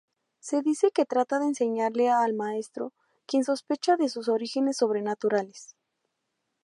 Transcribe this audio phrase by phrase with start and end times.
[0.39, 2.91] Se dice que trata de enseñarle al maestro,
[3.27, 5.75] quien sospecha de sus orígenes sobrenaturales.